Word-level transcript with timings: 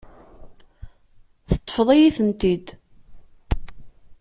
Teṭṭfeḍ-iyi-tent-id. 1.49 2.67